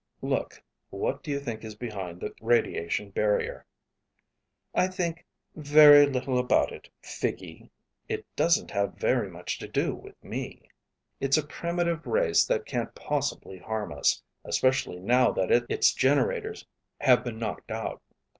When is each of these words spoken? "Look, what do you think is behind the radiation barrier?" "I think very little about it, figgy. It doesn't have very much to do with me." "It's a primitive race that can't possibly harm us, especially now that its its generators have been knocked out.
"Look, 0.23 0.63
what 0.89 1.21
do 1.21 1.29
you 1.29 1.39
think 1.39 1.63
is 1.63 1.75
behind 1.75 2.19
the 2.21 2.33
radiation 2.41 3.11
barrier?" 3.11 3.67
"I 4.73 4.87
think 4.87 5.23
very 5.55 6.07
little 6.07 6.39
about 6.39 6.71
it, 6.71 6.89
figgy. 7.03 7.69
It 8.09 8.25
doesn't 8.35 8.71
have 8.71 8.95
very 8.95 9.29
much 9.29 9.59
to 9.59 9.67
do 9.67 9.93
with 9.93 10.15
me." 10.23 10.67
"It's 11.19 11.37
a 11.37 11.45
primitive 11.45 12.07
race 12.07 12.45
that 12.47 12.65
can't 12.65 12.95
possibly 12.95 13.59
harm 13.59 13.91
us, 13.93 14.23
especially 14.43 14.97
now 14.99 15.29
that 15.33 15.51
its 15.51 15.67
its 15.69 15.93
generators 15.93 16.65
have 17.01 17.23
been 17.23 17.37
knocked 17.37 17.69
out. 17.69 18.01